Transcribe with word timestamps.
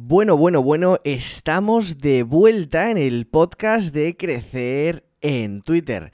Bueno, 0.00 0.36
bueno, 0.36 0.62
bueno, 0.62 0.98
estamos 1.02 1.98
de 1.98 2.22
vuelta 2.22 2.92
en 2.92 2.98
el 2.98 3.26
podcast 3.26 3.92
de 3.92 4.16
Crecer 4.16 5.04
en 5.20 5.58
Twitter. 5.58 6.12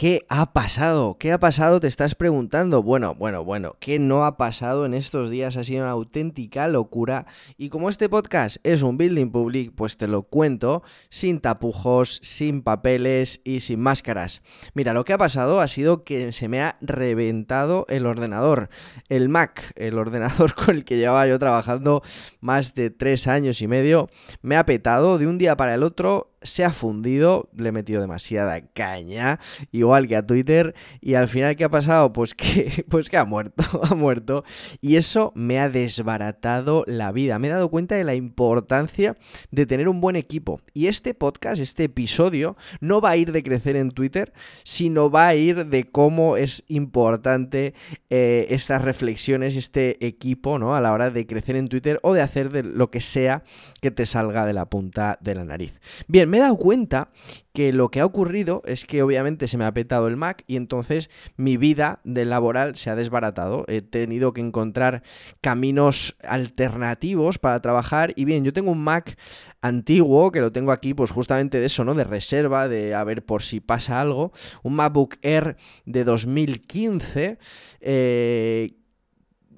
¿Qué 0.00 0.24
ha 0.30 0.54
pasado? 0.54 1.18
¿Qué 1.18 1.30
ha 1.30 1.38
pasado? 1.38 1.78
Te 1.78 1.86
estás 1.86 2.14
preguntando. 2.14 2.82
Bueno, 2.82 3.14
bueno, 3.14 3.44
bueno, 3.44 3.76
¿qué 3.80 3.98
no 3.98 4.24
ha 4.24 4.38
pasado 4.38 4.86
en 4.86 4.94
estos 4.94 5.28
días? 5.28 5.58
Ha 5.58 5.64
sido 5.64 5.82
una 5.82 5.90
auténtica 5.90 6.68
locura. 6.68 7.26
Y 7.58 7.68
como 7.68 7.90
este 7.90 8.08
podcast 8.08 8.56
es 8.62 8.82
un 8.82 8.96
building 8.96 9.30
public, 9.30 9.74
pues 9.74 9.98
te 9.98 10.08
lo 10.08 10.22
cuento 10.22 10.82
sin 11.10 11.38
tapujos, 11.38 12.18
sin 12.22 12.62
papeles 12.62 13.42
y 13.44 13.60
sin 13.60 13.80
máscaras. 13.80 14.40
Mira, 14.72 14.94
lo 14.94 15.04
que 15.04 15.12
ha 15.12 15.18
pasado 15.18 15.60
ha 15.60 15.68
sido 15.68 16.02
que 16.02 16.32
se 16.32 16.48
me 16.48 16.62
ha 16.62 16.78
reventado 16.80 17.84
el 17.90 18.06
ordenador. 18.06 18.70
El 19.10 19.28
Mac, 19.28 19.70
el 19.76 19.98
ordenador 19.98 20.54
con 20.64 20.76
el 20.76 20.84
que 20.86 20.96
llevaba 20.96 21.26
yo 21.26 21.38
trabajando 21.38 22.02
más 22.40 22.74
de 22.74 22.88
tres 22.88 23.26
años 23.26 23.60
y 23.60 23.66
medio, 23.66 24.08
me 24.40 24.56
ha 24.56 24.64
petado 24.64 25.18
de 25.18 25.26
un 25.26 25.36
día 25.36 25.58
para 25.58 25.74
el 25.74 25.82
otro 25.82 26.29
se 26.42 26.64
ha 26.64 26.72
fundido, 26.72 27.48
le 27.56 27.68
he 27.68 27.72
metido 27.72 28.00
demasiada 28.00 28.60
caña, 28.60 29.38
igual 29.72 30.08
que 30.08 30.16
a 30.16 30.26
Twitter, 30.26 30.74
y 31.00 31.14
al 31.14 31.28
final, 31.28 31.56
¿qué 31.56 31.64
ha 31.64 31.68
pasado? 31.68 32.12
Pues 32.12 32.34
que, 32.34 32.84
pues 32.88 33.08
que 33.08 33.16
ha 33.16 33.24
muerto, 33.24 33.62
ha 33.82 33.94
muerto, 33.94 34.44
y 34.80 34.96
eso 34.96 35.32
me 35.34 35.58
ha 35.58 35.68
desbaratado 35.68 36.84
la 36.86 37.12
vida. 37.12 37.38
Me 37.38 37.48
he 37.48 37.50
dado 37.50 37.70
cuenta 37.70 37.94
de 37.94 38.04
la 38.04 38.14
importancia 38.14 39.16
de 39.50 39.66
tener 39.66 39.88
un 39.88 40.00
buen 40.00 40.16
equipo. 40.16 40.60
Y 40.72 40.86
este 40.86 41.14
podcast, 41.14 41.60
este 41.60 41.84
episodio, 41.84 42.56
no 42.80 43.00
va 43.00 43.10
a 43.10 43.16
ir 43.16 43.32
de 43.32 43.42
crecer 43.42 43.76
en 43.76 43.90
Twitter, 43.90 44.32
sino 44.64 45.10
va 45.10 45.28
a 45.28 45.34
ir 45.34 45.66
de 45.66 45.84
cómo 45.84 46.36
es 46.36 46.64
importante 46.68 47.74
eh, 48.08 48.46
estas 48.50 48.82
reflexiones, 48.82 49.56
este 49.56 50.04
equipo, 50.06 50.58
¿no? 50.58 50.74
A 50.74 50.80
la 50.80 50.92
hora 50.92 51.10
de 51.10 51.26
crecer 51.26 51.56
en 51.56 51.68
Twitter 51.68 52.00
o 52.02 52.14
de 52.14 52.22
hacer 52.22 52.50
de 52.50 52.62
lo 52.62 52.90
que 52.90 53.00
sea 53.00 53.42
que 53.80 53.90
te 53.90 54.06
salga 54.06 54.46
de 54.46 54.52
la 54.52 54.66
punta 54.66 55.18
de 55.20 55.34
la 55.34 55.44
nariz. 55.44 55.80
Bien, 56.08 56.29
me 56.30 56.38
he 56.38 56.40
dado 56.40 56.56
cuenta 56.56 57.10
que 57.52 57.72
lo 57.72 57.90
que 57.90 58.00
ha 58.00 58.06
ocurrido 58.06 58.62
es 58.64 58.84
que 58.84 59.02
obviamente 59.02 59.48
se 59.48 59.58
me 59.58 59.64
ha 59.64 59.74
petado 59.74 60.06
el 60.08 60.16
Mac 60.16 60.44
y 60.46 60.56
entonces 60.56 61.10
mi 61.36 61.56
vida 61.56 62.00
de 62.04 62.24
laboral 62.24 62.76
se 62.76 62.90
ha 62.90 62.96
desbaratado. 62.96 63.64
He 63.68 63.82
tenido 63.82 64.32
que 64.32 64.40
encontrar 64.40 65.02
caminos 65.40 66.16
alternativos 66.22 67.38
para 67.38 67.60
trabajar 67.60 68.12
y 68.16 68.24
bien, 68.24 68.44
yo 68.44 68.52
tengo 68.52 68.70
un 68.70 68.82
Mac 68.82 69.18
antiguo 69.60 70.30
que 70.30 70.40
lo 70.40 70.52
tengo 70.52 70.72
aquí 70.72 70.94
pues 70.94 71.10
justamente 71.10 71.60
de 71.60 71.66
eso, 71.66 71.84
¿no? 71.84 71.94
De 71.94 72.04
reserva, 72.04 72.68
de 72.68 72.94
a 72.94 73.04
ver 73.04 73.24
por 73.24 73.42
si 73.42 73.60
pasa 73.60 74.00
algo. 74.00 74.32
Un 74.62 74.76
MacBook 74.76 75.16
Air 75.22 75.56
de 75.84 76.04
2015 76.04 77.38
eh, 77.80 78.79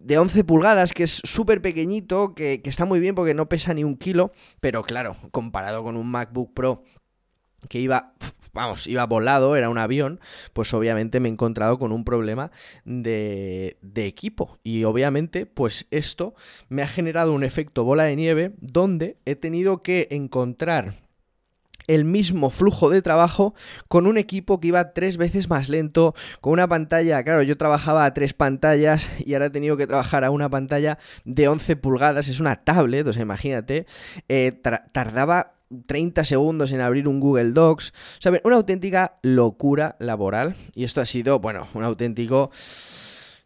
de 0.02 0.18
11 0.18 0.44
pulgadas, 0.44 0.92
que 0.92 1.04
es 1.04 1.20
súper 1.24 1.62
pequeñito, 1.62 2.34
que, 2.34 2.60
que, 2.62 2.70
está 2.70 2.84
muy 2.84 3.00
bien 3.00 3.14
porque 3.14 3.34
no 3.34 3.48
pesa 3.48 3.74
ni 3.74 3.84
un 3.84 3.96
kilo, 3.96 4.32
pero 4.60 4.82
claro, 4.82 5.16
comparado 5.30 5.82
con 5.82 5.96
un 5.96 6.10
MacBook 6.10 6.52
Pro 6.54 6.82
que 7.68 7.78
iba, 7.78 8.14
vamos, 8.52 8.86
iba 8.86 9.06
volado, 9.06 9.56
era 9.56 9.68
un 9.68 9.78
avión, 9.78 10.20
pues 10.52 10.72
obviamente 10.74 11.20
me 11.20 11.28
he 11.28 11.32
encontrado 11.32 11.78
con 11.78 11.92
un 11.92 12.04
problema 12.04 12.50
de, 12.84 13.78
de 13.82 14.06
equipo. 14.06 14.58
Y 14.62 14.84
obviamente, 14.84 15.46
pues 15.46 15.86
esto 15.90 16.34
me 16.68 16.82
ha 16.82 16.88
generado 16.88 17.32
un 17.32 17.44
efecto 17.44 17.84
bola 17.84 18.04
de 18.04 18.16
nieve 18.16 18.52
donde 18.58 19.16
he 19.24 19.36
tenido 19.36 19.82
que 19.82 20.08
encontrar 20.10 21.01
el 21.86 22.04
mismo 22.04 22.50
flujo 22.50 22.90
de 22.90 23.02
trabajo 23.02 23.54
con 23.88 24.06
un 24.06 24.18
equipo 24.18 24.60
que 24.60 24.68
iba 24.68 24.92
tres 24.92 25.16
veces 25.16 25.48
más 25.48 25.68
lento, 25.68 26.14
con 26.40 26.52
una 26.52 26.68
pantalla, 26.68 27.22
claro, 27.22 27.42
yo 27.42 27.56
trabajaba 27.56 28.04
a 28.04 28.14
tres 28.14 28.34
pantallas 28.34 29.10
y 29.24 29.34
ahora 29.34 29.46
he 29.46 29.50
tenido 29.50 29.76
que 29.76 29.86
trabajar 29.86 30.24
a 30.24 30.30
una 30.30 30.48
pantalla 30.50 30.98
de 31.24 31.48
11 31.48 31.76
pulgadas, 31.76 32.28
es 32.28 32.40
una 32.40 32.56
tablet, 32.56 33.06
o 33.06 33.12
sea, 33.12 33.22
imagínate, 33.22 33.86
eh, 34.28 34.52
tardaba 34.92 35.54
30 35.86 36.24
segundos 36.24 36.72
en 36.72 36.80
abrir 36.80 37.08
un 37.08 37.20
Google 37.20 37.50
Docs, 37.52 37.90
o 37.90 38.20
sea, 38.20 38.32
una 38.44 38.56
auténtica 38.56 39.18
locura 39.22 39.96
laboral 39.98 40.54
y 40.74 40.84
esto 40.84 41.00
ha 41.00 41.06
sido, 41.06 41.38
bueno, 41.38 41.66
un 41.74 41.84
auténtico... 41.84 42.50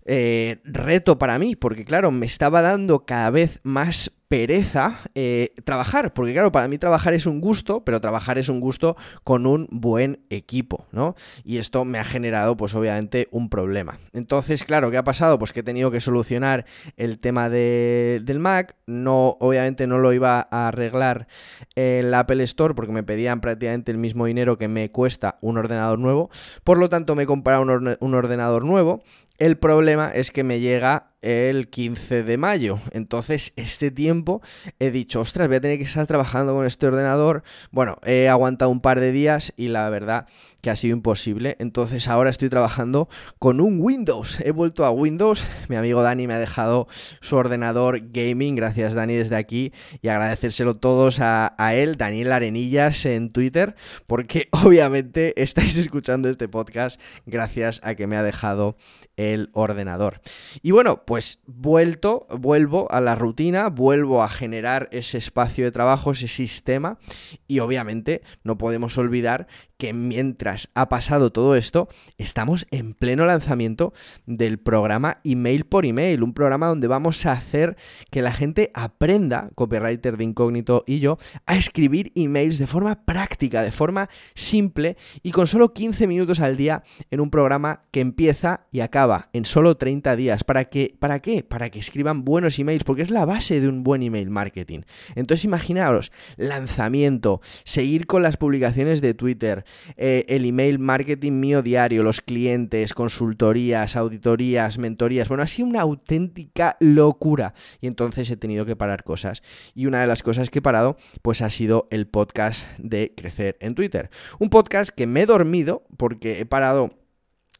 Eh, 0.08 0.60
reto 0.62 1.18
para 1.18 1.36
mí, 1.36 1.56
porque 1.56 1.84
claro, 1.84 2.12
me 2.12 2.26
estaba 2.26 2.62
dando 2.62 3.04
cada 3.04 3.28
vez 3.30 3.58
más 3.64 4.12
pereza 4.28 4.98
eh, 5.14 5.54
trabajar, 5.64 6.12
porque 6.12 6.32
claro, 6.32 6.50
para 6.50 6.66
mí 6.66 6.78
trabajar 6.78 7.14
es 7.14 7.26
un 7.26 7.40
gusto, 7.40 7.84
pero 7.84 8.00
trabajar 8.00 8.38
es 8.38 8.48
un 8.48 8.60
gusto 8.60 8.96
con 9.22 9.46
un 9.46 9.68
buen 9.70 10.20
equipo, 10.30 10.86
¿no? 10.90 11.14
Y 11.44 11.58
esto 11.58 11.84
me 11.84 11.98
ha 11.98 12.04
generado, 12.04 12.56
pues 12.56 12.74
obviamente, 12.74 13.28
un 13.30 13.48
problema. 13.48 13.98
Entonces, 14.12 14.64
claro, 14.64 14.90
¿qué 14.90 14.96
ha 14.96 15.04
pasado? 15.04 15.38
Pues 15.38 15.52
que 15.52 15.60
he 15.60 15.62
tenido 15.62 15.90
que 15.90 16.00
solucionar 16.00 16.64
el 16.96 17.20
tema 17.20 17.48
de, 17.48 18.20
del 18.24 18.40
Mac, 18.40 18.74
no, 18.86 19.36
obviamente 19.38 19.86
no 19.86 19.98
lo 19.98 20.12
iba 20.12 20.48
a 20.50 20.68
arreglar 20.68 21.28
en 21.76 22.10
la 22.10 22.20
Apple 22.20 22.42
Store 22.44 22.74
porque 22.74 22.92
me 22.92 23.04
pedían 23.04 23.40
prácticamente 23.40 23.92
el 23.92 23.98
mismo 23.98 24.26
dinero 24.26 24.58
que 24.58 24.66
me 24.66 24.90
cuesta 24.90 25.38
un 25.40 25.56
ordenador 25.56 25.98
nuevo, 25.98 26.30
por 26.64 26.78
lo 26.78 26.88
tanto 26.88 27.14
me 27.14 27.24
he 27.24 27.26
comprado 27.26 27.62
un, 27.62 27.96
un 28.00 28.14
ordenador 28.14 28.64
nuevo 28.64 29.02
el 29.38 29.58
problema 29.58 30.10
es 30.10 30.30
que 30.30 30.44
me 30.44 30.60
llega 30.60 31.10
el 31.22 31.68
15 31.68 32.22
de 32.22 32.36
mayo. 32.36 32.78
Entonces, 32.92 33.52
este 33.56 33.90
tiempo 33.90 34.42
he 34.78 34.90
dicho, 34.90 35.20
ostras, 35.20 35.48
voy 35.48 35.56
a 35.56 35.60
tener 35.60 35.78
que 35.78 35.84
estar 35.84 36.06
trabajando 36.06 36.54
con 36.54 36.66
este 36.66 36.86
ordenador. 36.86 37.42
Bueno, 37.70 37.98
he 38.04 38.28
aguantado 38.28 38.70
un 38.70 38.80
par 38.80 39.00
de 39.00 39.12
días 39.12 39.52
y 39.56 39.68
la 39.68 39.88
verdad 39.90 40.26
que 40.60 40.70
ha 40.70 40.76
sido 40.76 40.96
imposible. 40.96 41.56
Entonces, 41.58 42.08
ahora 42.08 42.30
estoy 42.30 42.48
trabajando 42.48 43.08
con 43.38 43.60
un 43.60 43.80
Windows. 43.80 44.40
He 44.40 44.50
vuelto 44.50 44.84
a 44.84 44.90
Windows. 44.90 45.46
Mi 45.68 45.76
amigo 45.76 46.02
Dani 46.02 46.26
me 46.26 46.34
ha 46.34 46.38
dejado 46.38 46.88
su 47.20 47.36
ordenador 47.36 48.00
gaming. 48.10 48.56
Gracias, 48.56 48.94
Dani, 48.94 49.14
desde 49.14 49.36
aquí. 49.36 49.72
Y 50.02 50.08
agradecérselo 50.08 50.76
todos 50.76 51.18
a, 51.20 51.54
él, 51.74 51.96
Daniel 51.96 52.32
Arenillas, 52.32 53.06
en 53.06 53.30
Twitter, 53.30 53.74
porque 54.06 54.48
obviamente 54.52 55.40
estáis 55.40 55.76
escuchando 55.76 56.28
este 56.28 56.48
podcast 56.48 57.00
gracias 57.26 57.80
a 57.84 57.94
que 57.94 58.06
me 58.06 58.16
ha 58.16 58.22
dejado 58.22 58.76
el 59.16 59.50
ordenador. 59.52 60.20
Y 60.62 60.70
bueno, 60.70 61.04
pues 61.06 61.38
vuelto, 61.46 62.26
vuelvo 62.30 62.90
a 62.90 63.00
la 63.00 63.14
rutina, 63.14 63.68
vuelvo 63.68 64.22
a 64.22 64.28
generar 64.28 64.88
ese 64.90 65.18
espacio 65.18 65.64
de 65.64 65.70
trabajo, 65.70 66.10
ese 66.10 66.28
sistema 66.28 66.98
y 67.46 67.60
obviamente 67.60 68.22
no 68.42 68.58
podemos 68.58 68.98
olvidar 68.98 69.46
que 69.78 69.92
mientras 69.92 70.70
ha 70.74 70.88
pasado 70.88 71.30
todo 71.30 71.54
esto, 71.54 71.88
estamos 72.16 72.66
en 72.70 72.94
pleno 72.94 73.26
lanzamiento 73.26 73.92
del 74.24 74.58
programa 74.58 75.20
Email 75.24 75.64
por 75.64 75.84
Email, 75.84 76.22
un 76.22 76.32
programa 76.32 76.68
donde 76.68 76.86
vamos 76.86 77.24
a 77.26 77.32
hacer 77.32 77.76
que 78.10 78.22
la 78.22 78.32
gente 78.32 78.70
aprenda, 78.74 79.50
copywriter 79.54 80.16
de 80.16 80.24
incógnito 80.24 80.84
y 80.86 81.00
yo, 81.00 81.18
a 81.44 81.56
escribir 81.56 82.12
emails 82.14 82.58
de 82.58 82.66
forma 82.66 83.04
práctica, 83.04 83.62
de 83.62 83.70
forma 83.70 84.08
simple 84.34 84.96
y 85.22 85.32
con 85.32 85.46
solo 85.46 85.74
15 85.74 86.06
minutos 86.06 86.40
al 86.40 86.56
día 86.56 86.82
en 87.10 87.20
un 87.20 87.30
programa 87.30 87.82
que 87.90 88.00
empieza 88.00 88.66
y 88.72 88.80
acaba 88.80 89.28
en 89.32 89.44
solo 89.44 89.76
30 89.76 90.16
días. 90.16 90.44
¿Para, 90.44 90.66
que, 90.66 90.96
¿Para 90.98 91.20
qué? 91.20 91.42
Para 91.42 91.70
que 91.70 91.78
escriban 91.78 92.24
buenos 92.24 92.58
emails, 92.58 92.84
porque 92.84 93.02
es 93.02 93.10
la 93.10 93.26
base 93.26 93.60
de 93.60 93.68
un 93.68 93.84
buen 93.84 94.02
email 94.02 94.30
marketing. 94.30 94.80
Entonces 95.14 95.44
imaginaos, 95.44 96.12
lanzamiento, 96.36 97.40
seguir 97.64 98.06
con 98.06 98.22
las 98.22 98.38
publicaciones 98.38 99.02
de 99.02 99.12
Twitter, 99.12 99.65
eh, 99.96 100.24
el 100.28 100.44
email 100.44 100.78
marketing 100.78 101.32
mío 101.32 101.62
diario, 101.62 102.02
los 102.02 102.20
clientes, 102.20 102.94
consultorías, 102.94 103.96
auditorías, 103.96 104.78
mentorías. 104.78 105.28
Bueno, 105.28 105.42
ha 105.42 105.46
sido 105.46 105.68
una 105.68 105.82
auténtica 105.82 106.76
locura. 106.80 107.54
Y 107.80 107.86
entonces 107.86 108.30
he 108.30 108.36
tenido 108.36 108.66
que 108.66 108.76
parar 108.76 109.04
cosas. 109.04 109.42
Y 109.74 109.86
una 109.86 110.00
de 110.00 110.06
las 110.06 110.22
cosas 110.22 110.50
que 110.50 110.60
he 110.60 110.62
parado, 110.62 110.96
pues 111.22 111.42
ha 111.42 111.50
sido 111.50 111.88
el 111.90 112.06
podcast 112.06 112.64
de 112.78 113.12
Crecer 113.16 113.56
en 113.60 113.74
Twitter. 113.74 114.10
Un 114.38 114.50
podcast 114.50 114.90
que 114.90 115.06
me 115.06 115.22
he 115.22 115.26
dormido 115.26 115.86
porque 115.96 116.40
he 116.40 116.46
parado 116.46 116.90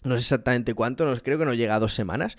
no 0.03 0.15
sé 0.15 0.21
exactamente 0.21 0.75
cuánto, 0.75 1.05
no, 1.05 1.17
creo 1.17 1.39
que 1.39 1.45
no 1.45 1.55
llega 1.55 1.75
a 1.75 1.81
dos 1.81 1.95
semanas. 1.95 2.37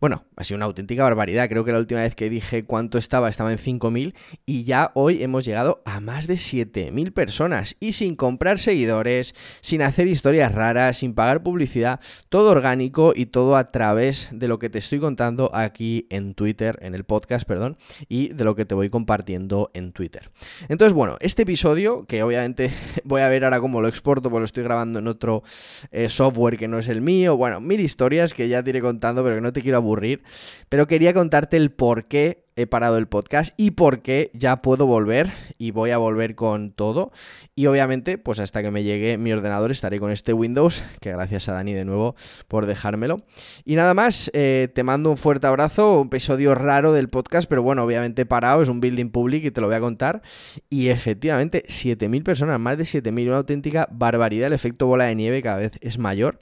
Bueno, 0.00 0.24
ha 0.36 0.44
sido 0.44 0.56
una 0.56 0.64
auténtica 0.64 1.02
barbaridad. 1.02 1.48
Creo 1.50 1.62
que 1.62 1.72
la 1.72 1.78
última 1.78 2.00
vez 2.00 2.14
que 2.14 2.30
dije 2.30 2.64
cuánto 2.64 2.96
estaba, 2.96 3.28
estaba 3.28 3.52
en 3.52 3.58
5.000 3.58 4.14
y 4.46 4.64
ya 4.64 4.92
hoy 4.94 5.22
hemos 5.22 5.44
llegado 5.44 5.82
a 5.84 6.00
más 6.00 6.26
de 6.26 6.34
7.000 6.34 7.12
personas. 7.12 7.76
Y 7.80 7.92
sin 7.92 8.16
comprar 8.16 8.58
seguidores, 8.58 9.34
sin 9.60 9.82
hacer 9.82 10.06
historias 10.06 10.54
raras, 10.54 10.98
sin 10.98 11.14
pagar 11.14 11.42
publicidad, 11.42 12.00
todo 12.30 12.50
orgánico 12.50 13.12
y 13.14 13.26
todo 13.26 13.56
a 13.56 13.70
través 13.70 14.28
de 14.32 14.48
lo 14.48 14.58
que 14.58 14.70
te 14.70 14.78
estoy 14.78 15.00
contando 15.00 15.50
aquí 15.54 16.06
en 16.08 16.32
Twitter, 16.32 16.78
en 16.80 16.94
el 16.94 17.04
podcast, 17.04 17.46
perdón, 17.46 17.76
y 18.08 18.28
de 18.28 18.44
lo 18.44 18.54
que 18.54 18.64
te 18.64 18.74
voy 18.74 18.88
compartiendo 18.88 19.70
en 19.74 19.92
Twitter. 19.92 20.30
Entonces, 20.70 20.94
bueno, 20.94 21.18
este 21.20 21.42
episodio, 21.42 22.06
que 22.06 22.22
obviamente 22.22 22.70
voy 23.04 23.20
a 23.20 23.28
ver 23.28 23.44
ahora 23.44 23.60
cómo 23.60 23.82
lo 23.82 23.88
exporto, 23.88 24.30
porque 24.30 24.40
lo 24.40 24.44
estoy 24.46 24.64
grabando 24.64 24.98
en 24.98 25.08
otro 25.08 25.42
eh, 25.90 26.08
software 26.08 26.56
que 26.56 26.68
no 26.68 26.78
es 26.78 26.88
mío, 27.00 27.36
bueno, 27.36 27.60
mil 27.60 27.80
historias 27.80 28.34
que 28.34 28.48
ya 28.48 28.62
te 28.62 28.70
iré 28.70 28.80
contando, 28.80 29.22
pero 29.22 29.36
que 29.36 29.42
no 29.42 29.52
te 29.52 29.62
quiero 29.62 29.78
aburrir, 29.78 30.22
pero 30.68 30.86
quería 30.86 31.12
contarte 31.12 31.56
el 31.56 31.70
por 31.70 32.04
qué 32.04 32.44
he 32.56 32.66
parado 32.66 32.98
el 32.98 33.06
podcast 33.06 33.52
y 33.56 33.72
por 33.72 34.02
qué 34.02 34.30
ya 34.34 34.62
puedo 34.62 34.86
volver 34.86 35.30
y 35.58 35.70
voy 35.70 35.90
a 35.90 35.98
volver 35.98 36.34
con 36.34 36.72
todo. 36.72 37.12
Y 37.54 37.66
obviamente, 37.66 38.18
pues 38.18 38.40
hasta 38.40 38.62
que 38.62 38.70
me 38.70 38.82
llegue 38.82 39.18
mi 39.18 39.32
ordenador 39.32 39.70
estaré 39.70 39.98
con 39.98 40.10
este 40.10 40.32
Windows, 40.32 40.82
que 41.00 41.12
gracias 41.12 41.48
a 41.48 41.52
Dani 41.52 41.72
de 41.72 41.84
nuevo 41.84 42.14
por 42.48 42.66
dejármelo. 42.66 43.22
Y 43.64 43.76
nada 43.76 43.94
más, 43.94 44.30
eh, 44.34 44.68
te 44.74 44.82
mando 44.82 45.10
un 45.10 45.16
fuerte 45.16 45.46
abrazo, 45.46 46.00
un 46.00 46.06
episodio 46.08 46.54
raro 46.54 46.92
del 46.92 47.08
podcast, 47.08 47.48
pero 47.48 47.62
bueno, 47.62 47.84
obviamente 47.84 48.26
parado, 48.26 48.62
es 48.62 48.68
un 48.68 48.80
building 48.80 49.10
public 49.10 49.44
y 49.44 49.50
te 49.50 49.60
lo 49.60 49.66
voy 49.66 49.76
a 49.76 49.80
contar. 49.80 50.22
Y 50.68 50.88
efectivamente, 50.88 51.64
7.000 51.68 52.22
personas, 52.22 52.60
más 52.60 52.78
de 52.78 52.84
7.000, 52.84 53.28
una 53.28 53.36
auténtica 53.38 53.88
barbaridad, 53.90 54.48
el 54.48 54.52
efecto 54.52 54.86
bola 54.86 55.04
de 55.04 55.14
nieve 55.14 55.42
cada 55.42 55.56
vez 55.56 55.72
es 55.80 55.98
mayor. 55.98 56.38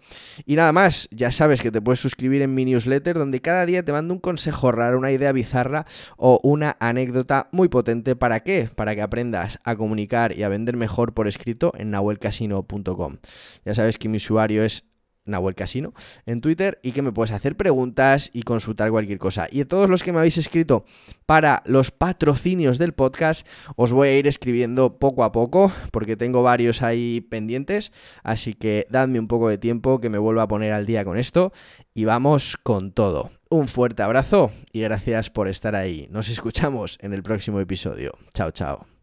Y 0.47 0.57
nada 0.57 0.73
más, 0.73 1.09
ya 1.11 1.31
sabes 1.31 1.61
que 1.61 1.71
te 1.71 1.81
puedes 1.81 2.01
suscribir 2.01 2.43
en 2.43 2.55
mi 2.55 2.65
newsletter 2.65 3.19
donde 3.19 3.41
cada 3.41 3.67
día 3.67 3.85
te 3.85 3.93
mando 3.93 4.15
un 4.15 4.21
consejo 4.21 4.73
raro, 4.73 4.99
una 4.99 5.13
idea 5.13 5.33
bizarra 5.33 5.87
o 6.17 6.41
una 6.43 6.77
anécdota 6.81 7.49
muy 7.53 7.69
potente. 7.69 8.17
¿Para 8.17 8.41
qué? 8.41 8.69
Para 8.75 8.95
que 8.95 9.03
aprendas 9.03 9.59
a 9.65 9.77
comunicar 9.77 10.37
y 10.37 10.43
a 10.43 10.49
vender 10.49 10.77
mejor 10.77 11.15
por 11.15 11.29
escrito 11.29 11.73
en 11.77 11.91
nahuelcasino.com. 11.91 13.19
Ya 13.65 13.75
sabes 13.75 13.99
que 13.99 14.09
mi 14.09 14.17
usuario 14.17 14.63
es 14.63 14.85
Nahuel 15.29 15.55
Casino 15.55 15.93
en 16.27 16.41
Twitter 16.41 16.81
y 16.83 16.93
que 16.93 17.03
me 17.03 17.13
puedes 17.13 17.33
hacer 17.33 17.57
preguntas 17.57 18.31
y 18.33 18.43
consultar 18.43 18.91
cualquier 18.91 19.19
cosa. 19.19 19.47
Y 19.51 19.61
a 19.61 19.69
todos 19.69 19.89
los 19.89 20.03
que 20.03 20.13
me 20.13 20.19
habéis 20.19 20.39
escrito 20.39 20.85
para 21.27 21.63
los 21.67 21.91
patrocinios 21.91 22.79
del 22.79 22.95
podcast, 22.95 23.47
os 23.77 23.93
voy 23.93 24.09
a 24.09 24.17
ir 24.17 24.27
escribiendo 24.27 24.99
poco 24.99 25.25
a 25.25 25.33
poco 25.33 25.71
porque 25.93 26.17
tengo 26.17 26.43
varios 26.43 26.83
ahí 26.83 27.21
pendientes. 27.21 27.93
Así 28.23 28.55
que 28.55 28.87
dadme 28.91 29.21
un 29.21 29.29
poco 29.29 29.49
de 29.49 29.59
tiempo 29.59 30.01
que 30.01 30.11
me 30.11 30.19
vuelva 30.19 30.43
a 30.43 30.49
poner 30.49 30.73
al 30.73 30.87
día 30.87 31.05
con 31.05 31.19
esto 31.19 31.53
y 31.95 32.05
vamos 32.05 32.57
con 32.57 32.93
todo. 32.93 33.31
Un 33.51 33.67
fuerte 33.67 34.03
abrazo 34.03 34.53
y 34.73 34.81
gracias 34.81 35.31
por 35.31 35.49
estar 35.49 35.75
ahí. 35.75 36.07
Nos 36.11 36.29
escuchamos 36.29 36.99
en 37.01 37.15
el 37.15 37.23
próximo 37.23 37.61
episodio. 37.61 38.13
Chao, 38.35 38.51
chao. 38.51 38.98